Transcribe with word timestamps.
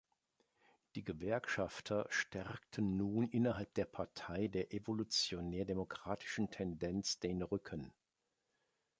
Die 0.95 1.03
Gewerkschafter 1.03 2.07
stärkten 2.09 2.97
nun 2.97 3.27
innerhalb 3.29 3.71
der 3.75 3.85
Partei 3.85 4.47
der 4.47 4.73
evolutionär-demokratischen 4.73 6.49
Tendenz 6.49 7.19
den 7.19 7.43
Rücken. 7.43 7.93